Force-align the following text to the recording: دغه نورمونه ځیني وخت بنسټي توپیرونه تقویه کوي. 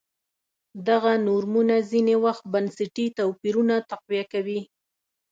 دغه 0.87 1.11
نورمونه 1.27 1.75
ځیني 1.89 2.15
وخت 2.25 2.43
بنسټي 2.53 3.05
توپیرونه 3.17 3.75
تقویه 3.89 4.23
کوي. 4.33 4.61